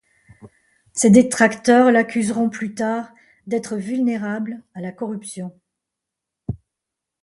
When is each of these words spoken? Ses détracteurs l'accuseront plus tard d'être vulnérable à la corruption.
Ses 0.93 1.11
détracteurs 1.11 1.91
l'accuseront 1.91 2.49
plus 2.49 2.73
tard 2.73 3.13
d'être 3.45 3.75
vulnérable 3.75 4.63
à 4.73 4.81
la 4.81 4.91
corruption. 4.91 5.55